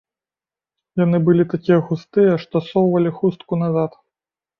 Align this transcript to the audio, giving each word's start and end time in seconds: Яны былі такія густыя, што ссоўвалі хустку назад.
Яны 1.01 1.19
былі 1.27 1.43
такія 1.53 1.77
густыя, 1.89 2.31
што 2.45 2.55
ссоўвалі 2.69 3.13
хустку 3.19 3.53
назад. 3.65 3.91